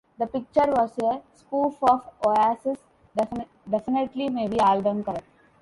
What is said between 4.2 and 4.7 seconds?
Maybe